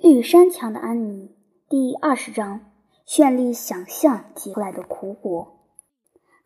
[0.00, 1.34] 绿山墙的安妮，
[1.68, 2.60] 第二十章：
[3.04, 5.56] 绚丽想象结出来的苦果。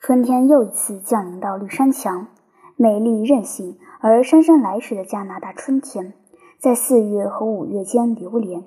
[0.01, 2.29] 春天又一次降临到绿山墙，
[2.77, 6.15] 美丽任性而姗姗来迟的加拿大春天，
[6.59, 8.65] 在四月和五月间流连，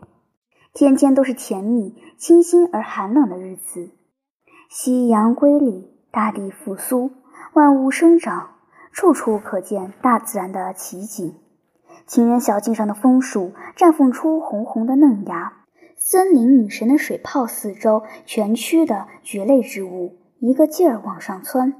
[0.71, 3.89] 天天都是甜蜜、清新而寒冷的日子。
[4.69, 7.09] 夕阳归里，大地复苏，
[7.53, 8.51] 万物生长，
[8.91, 11.33] 处处可见大自然的奇景。
[12.07, 15.53] 情人小径上的枫树绽放出红红的嫩芽，
[15.97, 21.73] 森林女神的水泡四周蜷曲的蕨类植物一个劲儿往上窜。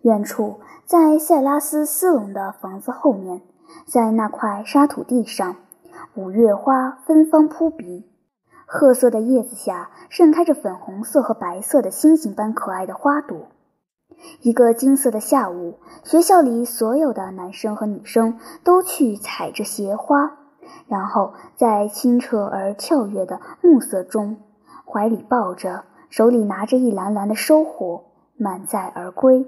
[0.00, 3.42] 远处，在塞拉斯斯隆的房子后面，
[3.86, 5.56] 在那块沙土地上，
[6.14, 8.06] 五月花芬芳扑鼻，
[8.66, 13.48] 褐色的叶子下盛开着粉红色和白色的星星般可爱的花朵。
[14.40, 20.38] 一个金色的下午，学校里所有的男生和女生都去采这些花，
[20.86, 24.38] 然后在清澈而跳跃的暮色中，
[24.84, 28.04] 怀里抱着，手里拿着一篮篮的收获，
[28.36, 29.46] 满载而归。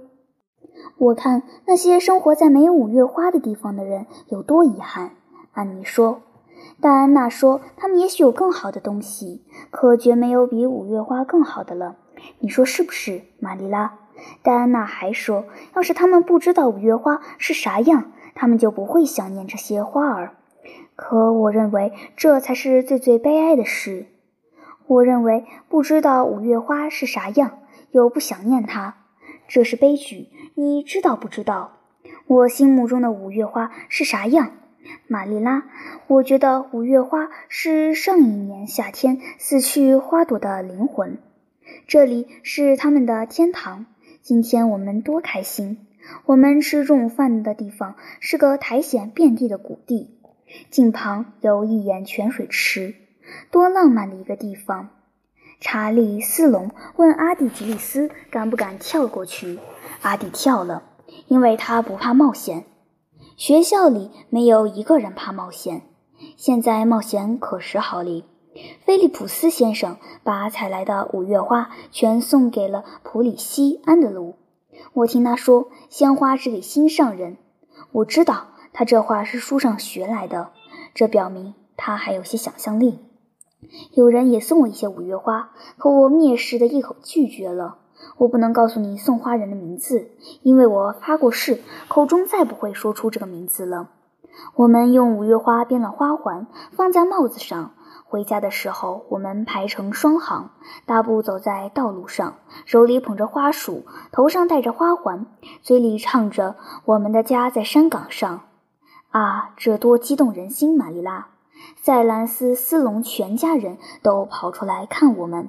[0.98, 5.12] 我看那些生活在没有五月花的地方的人有多遗憾。
[5.52, 6.22] 安妮说
[6.80, 11.96] ：“戴安娜说，他们也许有更好的东西，可绝没有比五月花更好的了。
[12.40, 13.98] 你说是不是，玛丽拉？”
[14.42, 20.36] 戴安娜还说：“要是他们不知道五月花是啥样，他们就不会想念这些花儿。
[20.96, 24.06] 可我认为这才是最最悲哀的事。
[24.86, 27.58] 我认为不知道五月花是啥样，
[27.90, 28.94] 又不想念它，
[29.48, 30.28] 这是悲剧。
[30.54, 31.72] 你知道不知道？
[32.26, 34.52] 我心目中的五月花是啥样，
[35.08, 35.64] 玛丽拉？
[36.06, 41.18] 我觉得五月花是上一年夏天死去花朵的灵魂，
[41.86, 43.86] 这里是他们的天堂。”
[44.24, 45.86] 今天我们多开心！
[46.24, 50.16] 我们吃中午饭的地方是个苔藓遍地的谷地，
[50.70, 52.94] 近旁有一眼泉水池，
[53.50, 54.88] 多浪漫的一个地方！
[55.60, 59.58] 查理斯隆问阿蒂吉利斯敢不敢跳过去，
[60.00, 60.84] 阿蒂跳了，
[61.28, 62.64] 因为他不怕冒险。
[63.36, 65.82] 学校里没有一个人怕冒险，
[66.38, 68.24] 现在冒险可是好哩。
[68.84, 74.36] 菲利普斯先生把采来的五月花全送给了普里西安德鲁。
[74.92, 77.36] 我听他说，鲜花是给心上人。
[77.92, 80.50] 我知道他这话是书上学来的，
[80.94, 82.98] 这表明他还有些想象力。
[83.92, 87.78] 有人也送我一些五月花，可我蔑视的一口拒绝了。
[88.18, 90.10] 我不能告诉你送花人的名字，
[90.42, 93.90] 因为我发过誓，口中再不会说出这个名字了。
[94.56, 97.74] 我们用五月花编了花环，放在帽子上。
[98.06, 100.50] 回家的时候，我们排成双行，
[100.86, 102.34] 大步走在道路上，
[102.64, 105.26] 手里捧着花束，头上戴着花环，
[105.62, 106.54] 嘴里唱着
[106.86, 108.42] “我们的家在山岗上”。
[109.10, 110.76] 啊，这多激动人心！
[110.76, 111.28] 玛丽拉，
[111.80, 115.48] 塞兰斯斯隆全家人都跑出来看我们。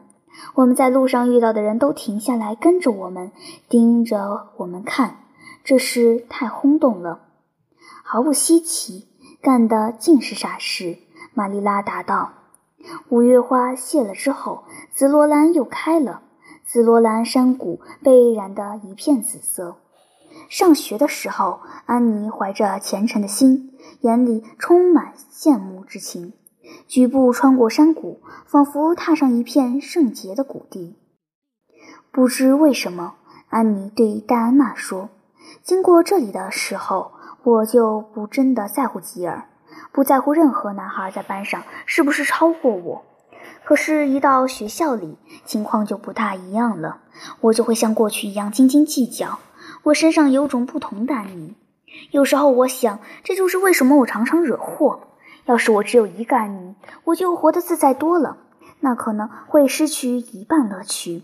[0.55, 3.31] 我们在路上遇到的人都停下来跟着我们，
[3.69, 5.17] 盯着我们看。
[5.63, 7.21] 这事太轰动了，
[8.03, 9.07] 毫不稀奇，
[9.41, 10.97] 干的尽是傻事。
[11.33, 12.31] 玛丽拉答道。
[13.09, 14.63] 五月花谢了之后，
[14.93, 16.21] 紫罗兰又开了。
[16.65, 19.77] 紫罗兰山谷被染得一片紫色。
[20.49, 26.33] 上学的时候，安妮怀着虔诚的心，眼里充满羡慕之情，
[26.87, 30.97] 举步穿过山谷，仿佛踏上一片圣洁的谷地。
[32.11, 33.15] 不知为什么，
[33.49, 35.09] 安妮对戴安娜说
[35.63, 37.11] ：“经过这里的时候，
[37.43, 39.49] 我就不真的在乎吉尔。”
[39.91, 43.03] 不在乎任何男孩在班上是不是超过我，
[43.63, 46.99] 可是，一到学校里，情况就不大一样了。
[47.41, 49.39] 我就会像过去一样斤斤计较。
[49.83, 51.55] 我身上有种不同的安妮。
[52.11, 55.01] 有时候我想，这就是为什么我常常惹祸。
[55.45, 58.37] 要是我只有一个安妮，我就活得自在多了。
[58.81, 61.23] 那可能会失去一半乐趣。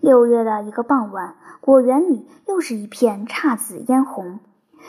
[0.00, 4.38] 六月的一个傍晚，果园里又是一片姹紫嫣红。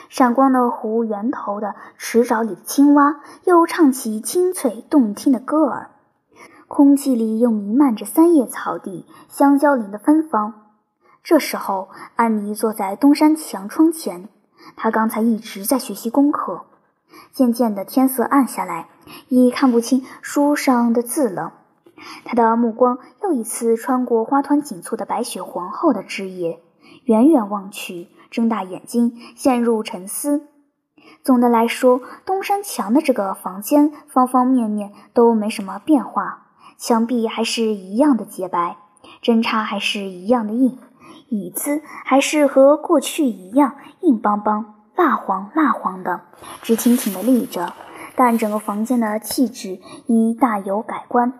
[0.08, 5.90] 闪光的湖源头的池沼里的青蛙又唱起清脆动听的歌儿，
[6.66, 10.54] 空气里又弥漫着三叶草地、香蕉林的芬芳。
[11.22, 14.28] 这时候，安妮坐在东山墙窗前，
[14.76, 16.62] 她刚才一直在学习功课。
[17.32, 18.88] 渐渐的，天色暗下来，
[19.28, 21.52] 已看不清书上的字了。
[22.24, 26.62] 她的目光又一次穿过花团锦簇的白雪皇后的枝叶，
[27.04, 28.08] 远远望去。
[28.30, 30.48] 睁大眼睛，陷入沉思。
[31.24, 38.76] 总的来说，东山墙的这个房间方方面面都没什么变化，墙壁还是一样的洁白，
[39.22, 40.76] 针插还是一样的硬，
[41.30, 46.20] 椅子还是和过去一样硬邦邦、蜡黄蜡黄的，
[46.60, 47.72] 直挺挺的立着。
[48.14, 51.32] 但整个房间的气质已大有改观，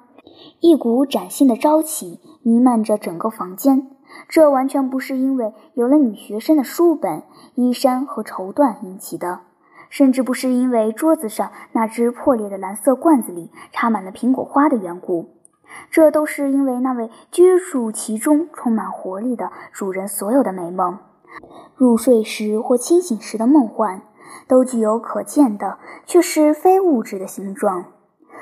[0.61, 3.91] 一股崭新的朝气弥漫着整个房间。
[4.29, 7.23] 这完全不是因为有了女学生的书本、
[7.55, 9.41] 衣衫和绸缎引起的，
[9.89, 15.31] 甚至不是因为桌子上那只破裂的蓝色罐子里插满了苹果花的缘故。
[15.91, 20.99] 这都是因为那位居住其中、充满活力的主人所有的美梦。
[21.77, 24.03] 入睡时或清醒时的梦幻，
[24.49, 27.85] 都具有可见的，却是非物质的形状。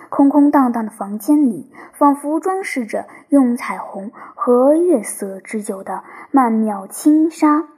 [0.09, 7.69] 空空荡荡的房间里，仿佛装饰着用彩虹和月色织就的曼妙轻纱。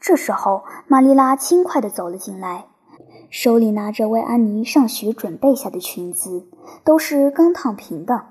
[0.00, 2.66] 这时候，玛丽拉轻快地走了进来，
[3.28, 6.46] 手里拿着为安妮上学准备下的裙子，
[6.84, 8.22] 都是刚烫平的。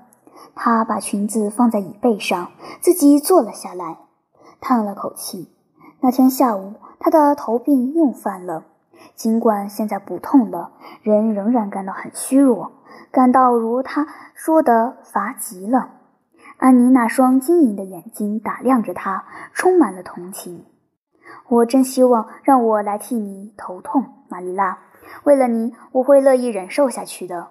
[0.54, 2.50] 她把裙子放在椅背上，
[2.80, 3.98] 自己坐了下来，
[4.60, 5.48] 叹了口气。
[6.00, 8.64] 那天下午，她的头病又犯了。
[9.14, 10.72] 尽管现在不痛了，
[11.02, 12.72] 人仍然感到很虚弱，
[13.10, 15.90] 感到如他说的乏极了。
[16.58, 20.64] 安妮那双晶莹的眼睛打量着他，充满了同情。
[21.48, 24.78] 我真希望让我来替你头痛，玛丽拉。
[25.24, 27.48] 为了你，我会乐意忍受下去的。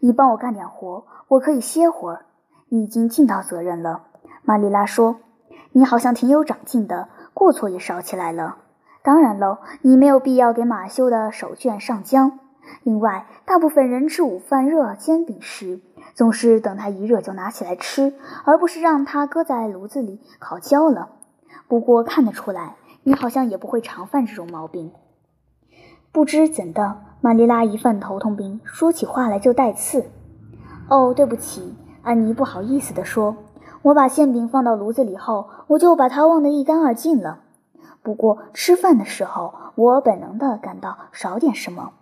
[0.00, 2.26] 你帮我干点活，我可以歇会儿。
[2.68, 4.02] 你已经尽到责任了，
[4.42, 5.16] 玛丽拉说。
[5.72, 7.08] 你好像挺有长进的。
[7.32, 8.56] 过错也少起来了。
[9.02, 12.32] 当然喽，你没有必要给马修的手绢上浆。
[12.82, 15.80] 另外，大部分人吃午饭热煎饼时，
[16.14, 18.14] 总是等它一热就拿起来吃，
[18.44, 21.10] 而不是让它搁在炉子里烤焦了。
[21.68, 24.92] 不过看得出来，你好像也不会常犯这种毛病。
[26.12, 30.06] 不知怎的，玛丽拉一犯头痛病，说起话来就带刺。
[30.88, 33.36] 哦，对不起，安妮不好意思地说。
[33.82, 37.40] 我把馅饼放到炉子里后，我就把它忘得一干二净了。
[38.02, 41.92] 不过吃饭的时候，我本能地感到少点什么。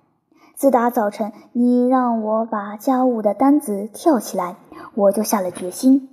[0.55, 4.57] 自打早晨你让我把家务的单子跳起来，
[4.95, 6.09] 我就下了决心，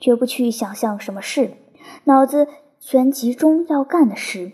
[0.00, 1.52] 绝不去想象什么事，
[2.04, 2.48] 脑子
[2.80, 4.52] 全集中要干的事。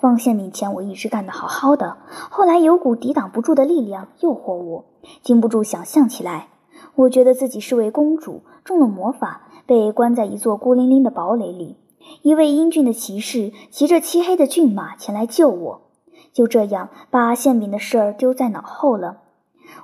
[0.00, 1.96] 放馅饼前，我一直干得好好的，
[2.30, 4.84] 后来有股抵挡不住的力量诱惑我，
[5.22, 6.48] 禁不住想象起来。
[6.94, 9.42] 我觉得自己是位公主，中了魔法。
[9.66, 11.76] 被关在一座孤零零的堡垒里，
[12.22, 15.87] 一位英俊的骑士骑着漆黑的骏马前来救我。
[16.32, 19.18] 就这样，把馅饼的事儿丢在脑后了。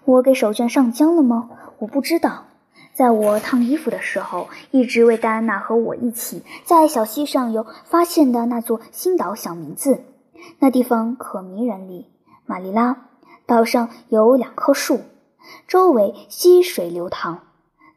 [0.05, 1.51] 我给手绢上浆了吗？
[1.79, 2.45] 我不知道。
[2.93, 10.05] 在我烫衣服的时候，一直为戴安娜和我一起在小溪上游发现的那座新岛小名字，
[10.61, 12.07] 那地方可迷人哩。
[12.47, 13.09] 玛丽拉，
[13.47, 15.01] 岛上有两棵树，
[15.67, 17.41] 周围溪水流淌。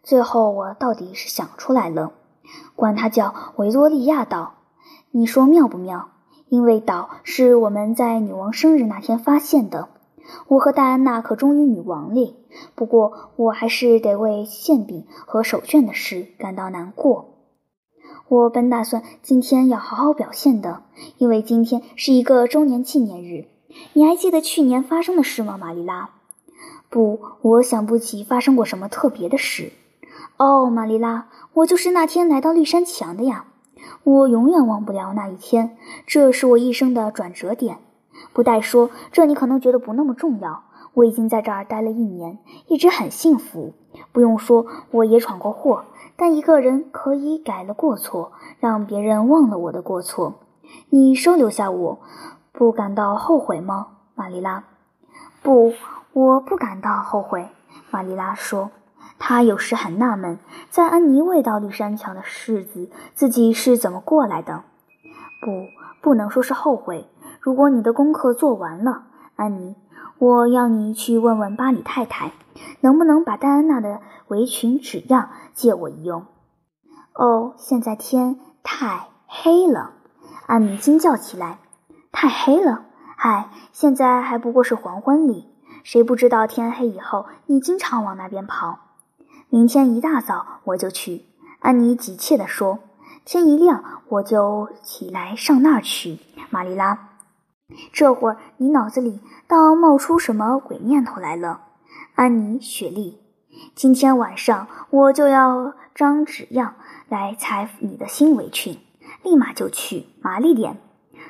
[0.02, 2.14] 最后，我到底是想出来了，
[2.76, 4.56] 管它叫维多利亚岛。
[5.12, 6.10] 你说妙不妙？
[6.50, 9.90] 因为岛是我们在女王生日那天发现的。
[10.48, 12.36] 我和戴安娜可忠于女王哩。
[12.76, 17.34] 不过，我还是得为馅饼和手绢的事感到难过。
[18.28, 20.84] 我本打算今天要好好表现的，
[21.18, 23.48] 因为今天是一个周年纪念日。
[23.94, 26.10] 你还记得去年发生的事吗，玛丽拉？
[26.90, 29.72] 不，我想不起发生过什么特别的事。
[30.38, 33.47] 哦，玛丽拉，我就是那天来到绿山墙的呀！
[34.04, 37.78] 我永远忘不了那一天，这是我一生的转折点。
[38.34, 40.64] 不待说，这你可能觉得不那么重要。
[40.94, 43.74] 我已经在这儿待了一年，一直很幸福。
[44.12, 50.34] 不用说，我也闯过祸，但一个人可以改了过错，让别人忘了我的过错。
[50.90, 52.00] 你收留下我，
[52.52, 54.64] 不感到后悔吗，玛丽拉？
[55.44, 55.74] 不，
[56.14, 57.48] 我不感到后悔。
[57.92, 58.72] 玛丽拉说。
[59.20, 64.64] 他有时很纳闷，在安妮未到绿山墙的日子，自己是怎么过来的。
[65.42, 65.68] 不，
[66.02, 67.10] 不能说是后悔。
[67.40, 69.04] 如果你的功课做完了，
[69.36, 69.76] 安妮，
[70.20, 72.32] 我要你去问问巴里太太，
[72.82, 76.26] 能不能把戴安娜的围裙纸样借我一用。
[77.14, 79.92] 哦，现在天太黑了，
[80.46, 81.60] 安妮惊叫起来。
[82.12, 82.86] 太黑了？
[83.16, 85.48] 嗨，现在还不过是黄昏里。
[85.84, 88.80] 谁不知道天黑以后，你经常往那边跑？
[89.50, 91.24] 明天一大早我就去，
[91.60, 92.80] 安妮急切地说。
[93.24, 96.20] 天一亮我就起来上那儿去。
[96.50, 97.12] 玛丽拉，
[97.94, 101.62] 这会儿你脑子里倒冒出什么鬼念头来了？
[102.16, 103.22] 安妮，雪莉，
[103.74, 106.76] 今天晚上我就要张纸样
[107.08, 108.78] 来裁你的新围裙，
[109.24, 110.78] 立马就去，麻利点。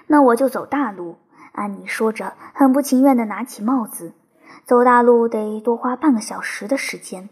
[0.07, 1.17] 那我就走大路。
[1.51, 4.13] 安妮说着，很不情愿地拿起帽子。
[4.65, 7.29] 走大路得多花半个小时的时间。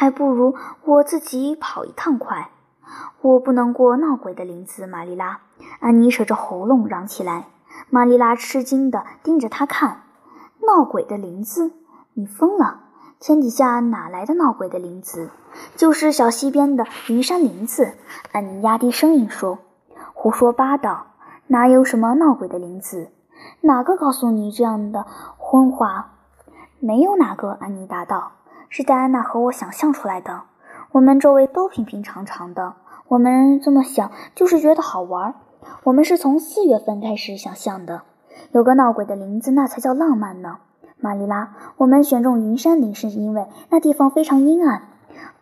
[0.00, 0.54] 还不如
[0.86, 2.48] 我自己跑一趟快。
[3.20, 5.40] 我不能过闹鬼的林子，玛丽拉。
[5.78, 7.48] 安妮扯着喉咙嚷起来。
[7.90, 10.04] 玛丽拉吃惊地盯着他看。
[10.66, 11.72] 闹鬼的林子？
[12.14, 12.80] 你疯了！
[13.18, 15.28] 天底下哪来的闹鬼的林子？
[15.76, 17.92] 就是小溪边的云山林子。
[18.32, 19.58] 安妮压低声音说
[20.16, 21.08] ：“胡说八道，
[21.48, 23.10] 哪有什么闹鬼的林子？
[23.60, 25.04] 哪个告诉你这样的
[25.36, 26.12] 昏话？
[26.78, 28.32] 没有哪个。”安妮答道
[28.70, 30.42] ：“是戴安娜和我想象出来的。
[30.92, 32.76] 我们周围都平平常常的，
[33.08, 35.34] 我们这么想就是觉得好玩。
[35.82, 38.02] 我们是从四月份开始想象的，
[38.52, 40.58] 有个闹鬼的林子，那才叫浪漫呢。”
[41.02, 44.82] 玛丽拉，我们选中云山林是因为那地方非常阴暗。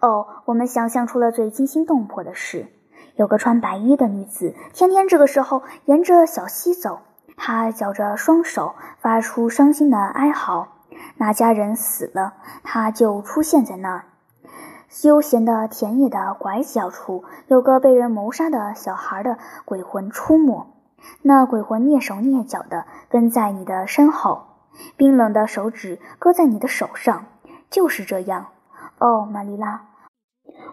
[0.01, 2.69] 哦，我们想象出了最惊心动魄的事：
[3.17, 7.01] 有个穿白衣的女子，天天这个时候沿着小溪走，
[7.37, 10.69] 她绞着双手，发出伤心的哀嚎。
[11.17, 14.05] 那家人死了，他就出现在那儿。
[15.05, 20.67] 悠闲的田野的拐角处，有个被人谋杀的小孩的鬼魂出没，
[21.23, 24.45] 那鬼魂蹑手蹑脚地跟在你的身后。
[24.97, 27.27] 冰冷的手指搁在你的手上，
[27.69, 28.47] 就是这样。
[28.99, 29.89] 哦，玛丽拉，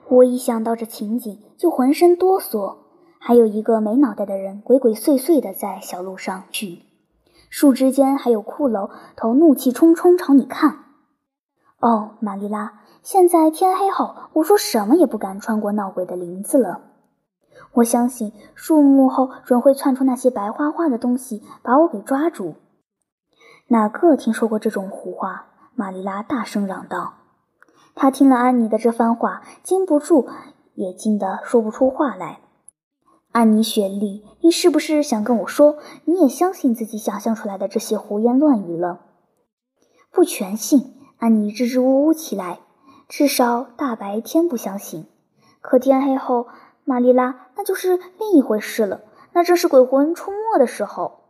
[0.07, 2.77] 我一想到这情景就浑身哆嗦。
[3.19, 6.84] 还有一个没脑袋的人鬼鬼祟祟地在小路上去，
[7.49, 10.79] 树枝间还有骷髅头怒气冲冲朝你看。
[11.79, 16.81] 哦，玛丽拉，现在天黑后，我说什么也不敢穿过闹鬼的林子了。
[17.73, 22.55] 我相信树木后准会窜出那些白花花的东西，把我给抓住。
[23.67, 25.47] 哪个听说过这种胡话？
[25.75, 27.13] 玛丽拉大声嚷道。
[27.95, 30.27] 他听了安妮的这番话，禁不住
[30.73, 32.39] 也惊得说不出话来。
[33.35, 39.01] 安妮·雪莉，你是不是想跟我说，你也相信自己想象出来的这些胡言乱语了？
[40.09, 40.95] 不全信。
[41.17, 42.59] 安妮支支吾吾起来。
[43.09, 45.07] 至少大白天不相信，
[45.59, 46.47] 可天黑后，
[46.85, 49.01] 玛丽拉，那就是另一回事了。
[49.33, 51.25] 那正是鬼魂出没的时候。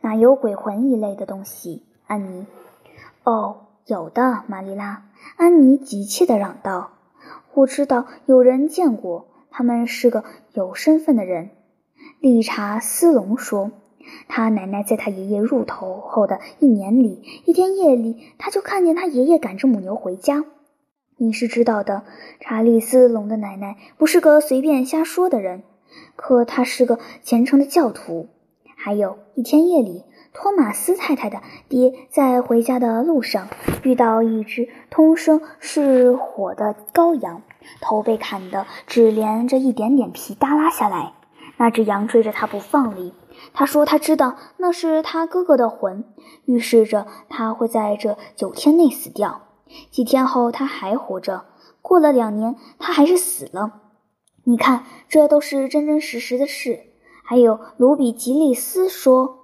[0.00, 1.84] 哪有鬼魂一类的东西？
[2.06, 2.46] 安妮，
[3.24, 5.04] 哦，有的，玛丽拉。
[5.36, 6.92] 安妮急切地嚷道
[7.52, 11.50] ：“我知道有人见过，他们是个有身份的人。”
[12.20, 13.72] 理查·斯隆说
[14.28, 20.44] ：“他奶奶在他爷爷入头后的一年里，一天夜里，他就看见他爷爷赶着母牛回家。
[21.16, 22.04] 你是知道的，
[22.40, 25.62] 查理斯隆的奶奶不是个随便瞎说的人，
[26.16, 28.28] 可她是个虔诚的教徒。”
[28.82, 33.48] 还有一天夜里，托马斯太太的爹在回家的路上
[33.82, 37.42] 遇到一只通声是火的羔羊，
[37.80, 41.14] 头被砍得只连着一点点皮耷拉下来。
[41.56, 43.12] 那只羊追着他不放离。
[43.52, 46.04] 他说他知道那是他哥哥的魂，
[46.44, 49.42] 预示着他会在这九天内死掉。
[49.90, 51.44] 几天后他还活着，
[51.82, 53.80] 过了两年他还是死了。
[54.44, 56.80] 你看，这都是真真实实的事。
[57.22, 59.39] 还有卢比吉利斯说：“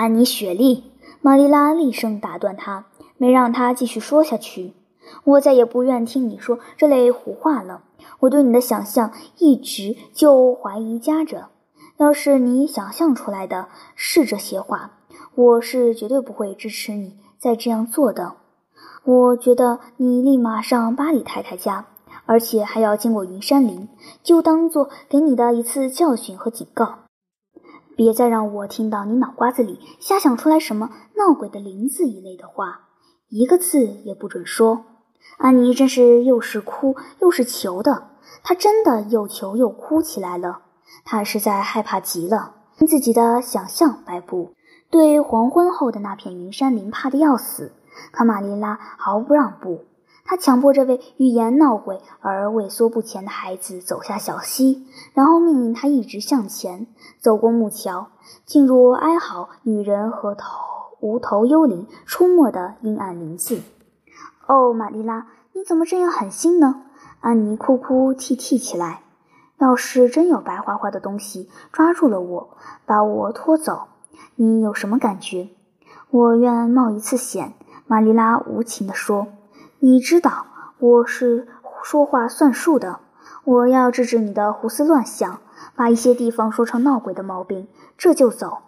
[0.00, 0.84] 安妮·雪莉。”
[1.22, 2.86] 玛丽拉厉声打断他，
[3.18, 4.72] 没让他继续说下去。
[5.24, 7.82] 我再也不愿听你说这类胡话了。
[8.20, 11.48] 我对你的想象一直就怀疑加着。
[11.98, 14.92] 要是你想象出来的是这些话，
[15.34, 18.36] 我是绝对不会支持你再这样做的。
[19.04, 21.84] 我觉得你立马上巴里太太家，
[22.24, 23.88] 而且还要经过云山林，
[24.22, 27.00] 就当做给你的一次教训和警告。
[28.02, 32.88] 别再让我听到你脑瓜子里瞎想出来什么闹鬼的林子一类的话，
[33.28, 34.86] 一个字也不准说。
[35.36, 38.04] 安妮真是又是哭又是求的，
[38.42, 40.62] 她真的又求又哭起来了。
[41.04, 42.54] 她实在害怕极了，
[42.86, 44.54] 自己的想象摆布，
[44.90, 47.74] 对黄昏后的那片云山林怕得要死。
[48.12, 49.84] 可玛丽拉毫不让步。
[50.30, 56.86] 他强迫这位欲言闹鬼而畏缩不前的孩子走下小溪，然后命令他一直向前，
[57.18, 58.06] 走过木桥，
[58.46, 60.46] 进入哀嚎女人和头
[61.00, 63.60] 无头幽灵出没的阴暗林子。
[64.46, 66.84] 哦，玛丽拉，你怎么这样狠心呢？
[67.20, 69.02] 安妮哭哭啼啼起来。
[69.58, 72.56] 要是真有白花花的东西抓住了我，
[72.86, 73.88] 把我拖走，
[74.36, 75.48] 你有什么感觉？
[76.10, 77.54] 我愿冒一次险。
[77.88, 79.26] 玛丽拉无情地说。
[79.82, 80.44] 你知道
[80.78, 81.48] 我是
[81.82, 83.00] 说话算数的，
[83.44, 85.40] 我要制止你的胡思乱想，
[85.74, 88.58] 把一些地方说成闹鬼的毛病，这就走。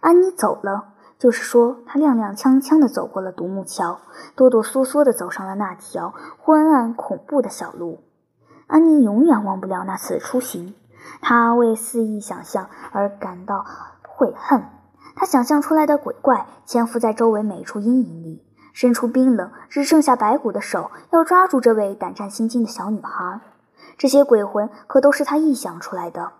[0.00, 3.98] 安妮走了，就是说她踉踉跄跄地走过了独木桥，
[4.34, 8.00] 哆哆嗦嗦地走上了那条昏暗恐怖的小路。
[8.66, 10.74] 安妮永远忘不了那次出行，
[11.20, 13.66] 她为肆意想象而感到
[14.08, 14.64] 悔恨。
[15.14, 18.45] 她想象出来的鬼怪潜伏在周围每处阴影里。
[18.76, 23.40] 伸出冰冷、只剩下白骨的手，要抓住这位胆战心惊的小女孩。
[23.96, 26.32] 这些鬼魂可都是他臆想出来的。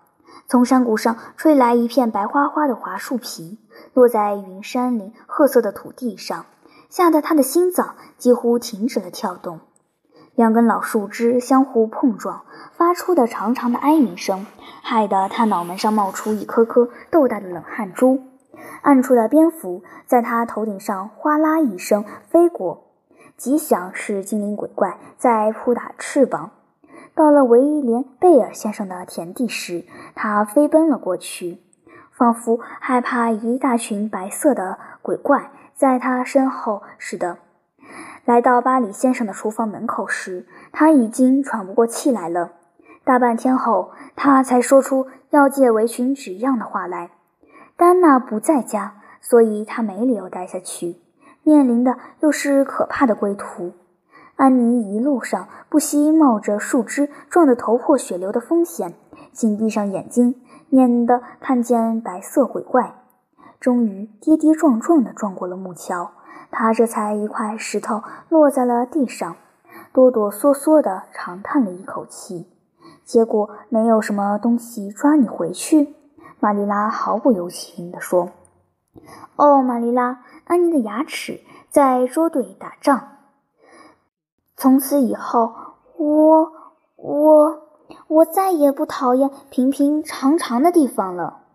[0.45, 3.57] 从山谷上吹来一片白花花的桦树皮，
[3.95, 6.45] 落在云山林褐色的土地上，
[6.91, 9.61] 吓得他的心脏几乎停止了跳动。
[10.35, 12.43] 两根老树枝相互碰撞，
[12.75, 14.45] 发出的长长的哀鸣声，
[14.83, 18.26] 害得他脑门上冒出一颗颗豆大的冷汗珠。
[18.81, 22.85] 暗处的蝙蝠在他头顶上哗啦一声飞过，
[23.35, 26.51] 极像是精灵鬼怪在扑打翅膀。
[27.13, 31.63] 到了威廉贝尔先生的田地时，他飞奔了过去，
[32.11, 37.39] 仿佛害怕一大群白色的鬼怪在他身后似的。
[38.25, 42.51] 来到巴里先生的厨房门口时，他已经喘不过气来了。
[43.03, 47.09] 大半天后，他才说出要借围裙纸样的话来。
[47.77, 50.95] 丹娜不在家，所以他没理由待下去，
[51.43, 53.71] 面临的又是可怕的归途。
[54.35, 58.95] 安妮一路上不惜冒着树枝撞得头破血流的风险，
[59.31, 62.95] 紧闭上眼睛，免得看见白色鬼怪。
[63.59, 66.09] 终于跌跌撞撞地撞过了木桥，
[66.49, 69.35] 他这才一块石头落在了地上，
[69.93, 72.47] 哆哆嗦嗦地长叹了一口气。
[73.05, 75.93] 结果没有什么东西抓你回去，
[76.39, 78.29] 玛丽拉毫不留情地说
[79.35, 83.09] ：“哦，玛丽拉，安妮的牙齿在捉对打仗。”
[84.55, 85.53] 从此以后，
[85.97, 86.51] 我
[86.95, 87.61] 我
[88.07, 91.46] 我再也不讨厌平平常常的地方了。